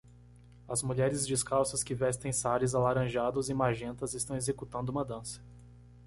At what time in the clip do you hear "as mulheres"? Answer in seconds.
0.67-1.27